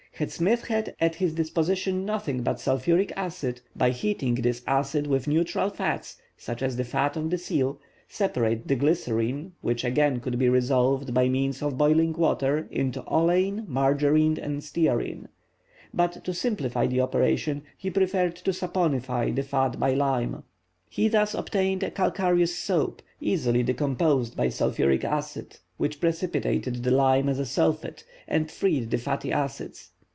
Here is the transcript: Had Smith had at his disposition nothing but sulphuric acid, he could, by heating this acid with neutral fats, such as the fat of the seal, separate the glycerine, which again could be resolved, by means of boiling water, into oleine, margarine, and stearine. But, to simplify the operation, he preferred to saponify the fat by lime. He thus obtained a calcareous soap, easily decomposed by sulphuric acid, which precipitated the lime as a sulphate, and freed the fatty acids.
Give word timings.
Had 0.15 0.29
Smith 0.31 0.65
had 0.65 0.93
at 0.99 1.15
his 1.15 1.33
disposition 1.33 2.05
nothing 2.05 2.43
but 2.43 2.59
sulphuric 2.59 3.11
acid, 3.15 3.55
he 3.55 3.61
could, 3.61 3.69
by 3.75 3.89
heating 3.89 4.35
this 4.35 4.61
acid 4.67 5.07
with 5.07 5.27
neutral 5.27 5.71
fats, 5.71 6.21
such 6.37 6.61
as 6.61 6.75
the 6.75 6.83
fat 6.83 7.17
of 7.17 7.31
the 7.31 7.39
seal, 7.39 7.79
separate 8.07 8.67
the 8.67 8.75
glycerine, 8.75 9.53
which 9.61 9.83
again 9.83 10.19
could 10.19 10.37
be 10.37 10.47
resolved, 10.47 11.11
by 11.11 11.27
means 11.27 11.63
of 11.63 11.75
boiling 11.75 12.13
water, 12.13 12.67
into 12.69 13.01
oleine, 13.07 13.65
margarine, 13.67 14.37
and 14.39 14.63
stearine. 14.63 15.27
But, 15.91 16.23
to 16.25 16.35
simplify 16.35 16.85
the 16.85 17.01
operation, 17.01 17.63
he 17.75 17.89
preferred 17.89 18.35
to 18.35 18.51
saponify 18.51 19.33
the 19.35 19.41
fat 19.41 19.79
by 19.79 19.95
lime. 19.95 20.43
He 20.87 21.07
thus 21.07 21.33
obtained 21.33 21.81
a 21.81 21.89
calcareous 21.89 22.55
soap, 22.55 23.01
easily 23.19 23.63
decomposed 23.63 24.37
by 24.37 24.49
sulphuric 24.49 25.03
acid, 25.03 25.57
which 25.77 25.99
precipitated 25.99 26.83
the 26.83 26.91
lime 26.91 27.27
as 27.27 27.39
a 27.39 27.45
sulphate, 27.45 28.05
and 28.27 28.51
freed 28.51 28.91
the 28.91 28.99
fatty 28.99 29.31
acids. 29.31 29.87